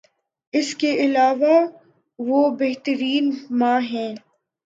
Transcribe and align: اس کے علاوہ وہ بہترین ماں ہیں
اس 0.53 0.73
کے 0.75 0.93
علاوہ 0.95 1.59
وہ 2.19 2.49
بہترین 2.51 3.31
ماں 3.51 3.79
ہیں 3.81 4.13